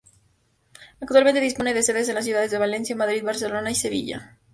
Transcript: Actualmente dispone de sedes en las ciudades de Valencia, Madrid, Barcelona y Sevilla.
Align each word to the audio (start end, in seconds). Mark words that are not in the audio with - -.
Actualmente 0.99 1.39
dispone 1.41 1.75
de 1.75 1.83
sedes 1.83 2.09
en 2.09 2.15
las 2.15 2.25
ciudades 2.25 2.49
de 2.49 2.57
Valencia, 2.57 2.95
Madrid, 2.95 3.23
Barcelona 3.23 3.69
y 3.69 3.75
Sevilla. 3.75 4.39